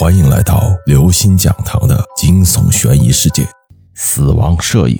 [0.00, 3.46] 欢迎来到刘星讲堂的惊悚悬疑世界。
[3.92, 4.98] 死亡摄影。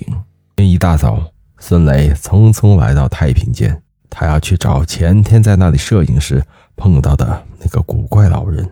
[0.55, 1.19] 天一大早，
[1.57, 6.45] 孙雷匆匆来到太平间，他要去找前天在那里摄影时
[6.75, 8.69] 碰到的那个古怪老人。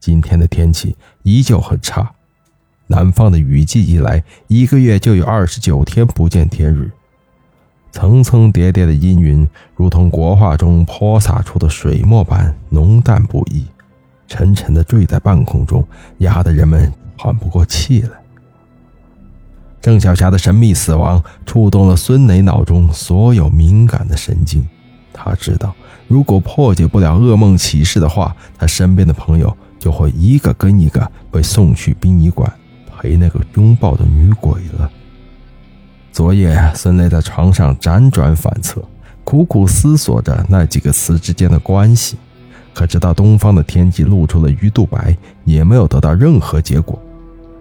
[0.00, 2.12] 今天的天气依旧很差，
[2.86, 6.90] 南方的雨季一来，一个月就有二十九天不见天日。
[7.92, 9.46] 层层叠叠的阴云，
[9.76, 13.66] 如同国画中泼洒出的水墨般浓淡不一。
[14.30, 15.84] 沉沉的坠在半空中，
[16.18, 18.10] 压得人们喘不过气来。
[19.82, 24.64] 郑小霞的神秘死亡触动了孙磊脑中所有敏感的神经。
[25.12, 25.74] 他知道，
[26.06, 32.50] 如果破解不了噩梦启示的话，他身边的朋友就会一个跟一个被送去殡仪馆
[32.96, 34.88] 陪那个拥抱的女鬼了。
[36.12, 38.82] 昨夜，孙磊在床上辗转反侧，
[39.24, 42.16] 苦苦思索着那几个词之间的关系。
[42.72, 47.00] 可直到东方的天际露出了鱼肚白，也没有得到任何结果，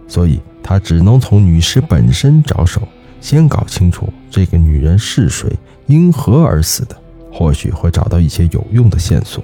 [0.08, 2.82] 所以他只能从女尸本身着手，
[3.20, 5.52] 先搞清楚这个女人是谁，
[5.88, 6.96] 因何而死的，
[7.32, 9.44] 或许会找到一些有用的线索。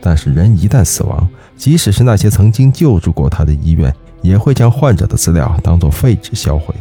[0.00, 6.74] 但是人一旦死亡，即使是那些曾经救助过他的医院，也会将患者的资料当作废纸销毁，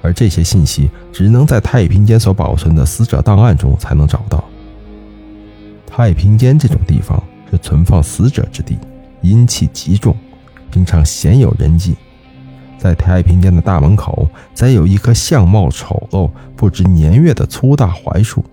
[0.00, 4.42] 而这些信息只能在太平间所保存的死者档案中才能找到。
[5.96, 7.18] 太平间这种地方
[7.50, 8.76] 是存放死者之地，
[9.22, 10.14] 阴气极重，
[10.70, 11.96] 平常鲜有人迹。
[12.76, 18.44] 在太平间的大门口，栽有一棵相貌丑陋、不知年月的粗大槐树，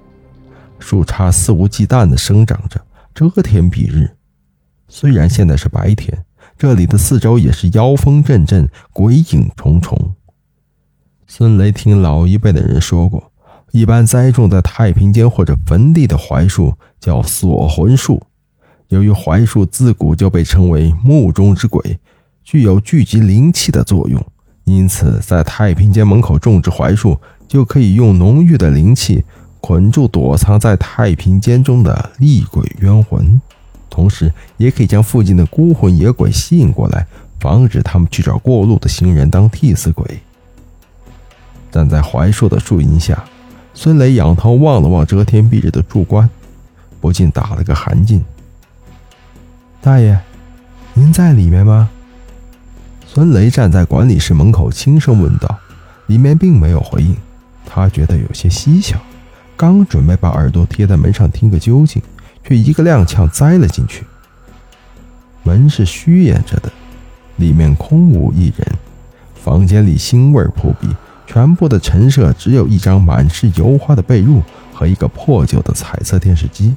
[0.80, 2.80] 树杈肆无忌惮地生长着，
[3.14, 4.10] 遮天蔽日。
[4.88, 6.18] 虽然现在是白天，
[6.58, 10.16] 这里的四周也是妖风阵阵、鬼影重重。
[11.28, 13.33] 孙雷听老一辈的人说过。
[13.74, 18.22] 一般栽种在太平间或者坟地的槐树叫锁魂树。
[18.90, 22.00] 由于槐树自古就被称为墓中之鬼，
[22.44, 24.24] 具有聚集灵气的作用，
[24.66, 29.24] 因此在太平间门口种植槐树，就可以用浓郁的灵气
[29.60, 33.42] 捆住躲藏在太平间中的厉鬼冤魂，
[33.90, 37.08] 同时也可以将附近的孤魂野鬼吸引过来，
[37.40, 40.06] 防止他们去找过路的行人当替死鬼。
[41.72, 43.26] 站在槐树的树荫下。
[43.74, 46.30] 孙雷仰头望了望遮天蔽日的柱棺，
[47.02, 48.22] 不禁打了个寒噤。
[49.82, 50.20] 大爷，
[50.94, 51.90] 您在里面吗？
[53.08, 55.60] 孙雷站在管理室门口，轻声问道。
[56.08, 57.16] 里面并没有回应，
[57.66, 58.98] 他觉得有些蹊跷，
[59.56, 62.02] 刚准备把耳朵贴在门上听个究竟，
[62.44, 64.04] 却一个踉跄栽了进去。
[65.44, 66.72] 门是虚掩着的，
[67.38, 68.68] 里面空无一人，
[69.34, 70.90] 房间里腥味扑鼻。
[71.26, 74.42] 全部的陈设只有一张满是油花的被褥
[74.74, 76.76] 和一个破旧的彩色电视机。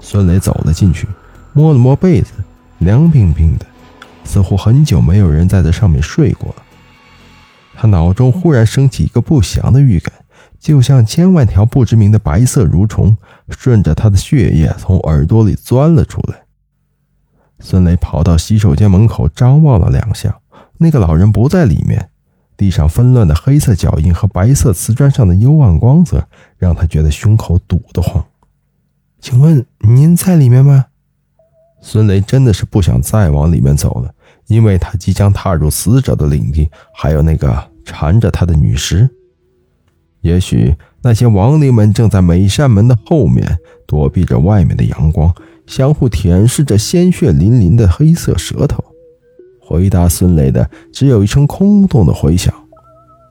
[0.00, 1.06] 孙磊走了进去，
[1.52, 2.32] 摸了摸被子，
[2.78, 3.66] 凉冰冰的，
[4.24, 6.62] 似乎很久没有人在这上面睡过了。
[7.74, 10.12] 他脑中忽然升起一个不祥的预感，
[10.58, 13.16] 就像千万条不知名的白色蠕虫
[13.50, 16.42] 顺着他的血液从耳朵里钻了出来。
[17.60, 20.40] 孙磊跑到洗手间门口，张望了两下，
[20.78, 22.10] 那个老人不在里面。
[22.58, 26.26] 地上纷乱的黑色脚印和白色瓷砖上的幽暗光泽，
[26.58, 28.22] 让他觉得胸口堵得慌。
[29.20, 30.86] 请问您在里面吗？
[31.80, 34.12] 孙雷真的是不想再往里面走了，
[34.48, 39.08] 因为他即将踏入死者的领地，还有那个缠着他的女尸。
[40.22, 45.32] 也许那些亡灵们正在每扇门的后面躲避着外面的阳光，
[45.64, 48.87] 相互舔舐着鲜血淋淋的黑色舌头。
[49.68, 52.54] 回答孙雷的只有一声空洞的回响，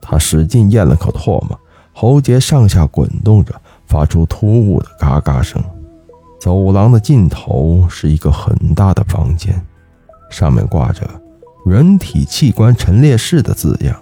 [0.00, 1.58] 他使劲咽了口唾沫，
[1.92, 3.52] 喉结上下滚动着，
[3.88, 5.60] 发出突兀的嘎嘎声。
[6.40, 9.60] 走廊的尽头是一个很大的房间，
[10.30, 11.02] 上面挂着
[11.66, 14.00] “人体器官陈列室”的字样。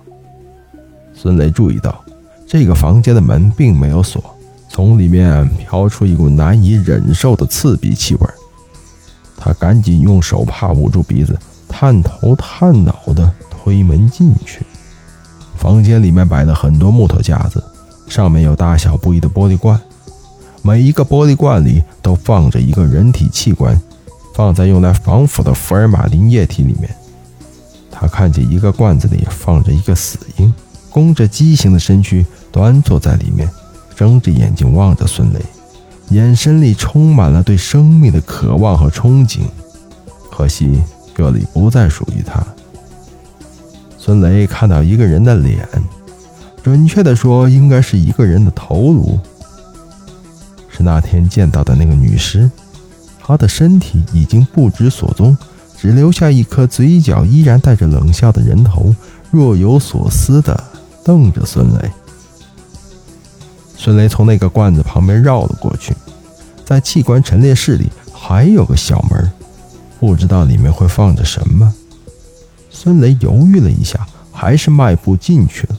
[1.14, 2.04] 孙雷注意到，
[2.46, 4.22] 这个房间的门并没有锁，
[4.68, 8.28] 从里面飘出一股难以忍受的刺鼻气味。
[9.38, 11.34] 他赶紧用手帕捂住鼻子。
[11.68, 14.64] 探头探脑地推门进去，
[15.56, 17.62] 房间里面摆了很多木头架子，
[18.08, 19.78] 上面有大小不一的玻璃罐，
[20.62, 23.78] 每一个玻璃罐里都放着一个人体器官，
[24.34, 26.88] 放在用来防腐的福尔马林液体里面。
[27.90, 30.52] 他看见一个罐子里放着一个死婴，
[30.90, 33.48] 弓着畸形的身躯端坐在里面，
[33.94, 35.40] 睁着眼睛望着孙雷，
[36.10, 39.40] 眼神里充满了对生命的渴望和憧憬。
[40.30, 40.80] 可惜。
[41.16, 42.44] 这里不再属于他。
[43.96, 45.66] 孙雷看到一个人的脸，
[46.62, 49.18] 准确的说，应该是一个人的头颅，
[50.68, 52.50] 是那天见到的那个女尸，
[53.18, 55.34] 她的身体已经不知所踪，
[55.78, 58.94] 只留下一颗嘴角依然带着冷笑的人头，
[59.30, 60.62] 若有所思地
[61.02, 61.90] 瞪着孙雷。
[63.74, 65.96] 孙雷从那个罐子旁边绕了过去，
[66.64, 69.32] 在器官陈列室里还有个小门，
[70.06, 71.74] 不知道里面会放着什么。
[72.70, 75.76] 孙雷犹豫了一下，还是迈步进去了。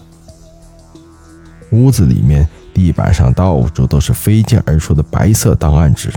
[1.71, 6.11] 屋子里面，地板上到处都是飞溅而出的白色档案纸。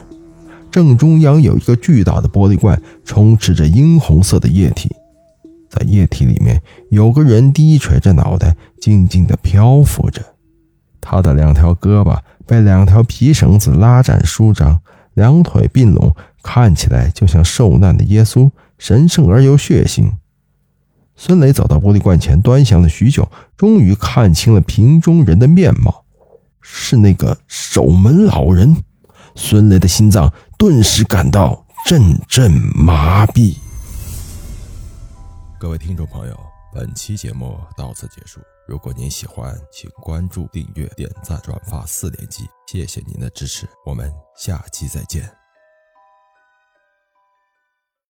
[0.73, 4.91] 正中央有一个巨大的玻璃罐，充斥着殷红色的液体。
[5.69, 6.61] 在液体里面，
[6.91, 10.21] 有个人低垂着脑袋，静静地漂浮着。
[11.01, 14.81] 他的两条胳膊被两条皮绳子拉展舒张，
[15.15, 20.12] 两腿并拢，看起来就像受难的耶稣，神圣而又血腥。
[21.16, 26.04] 孙雷走到玻璃罐前，端详了许久，终于看清了瓶中人的面貌，
[26.60, 28.75] 是那个守门老人。
[29.34, 33.56] 孙雷的心脏顿时感到阵阵麻痹。
[35.58, 36.40] 各位听众朋友，
[36.75, 38.40] 本期节目到此结束。
[38.66, 45.39] 如果您喜欢，请关注、订阅、点赞、转发四连击，谢谢您的支持，我们下期再见。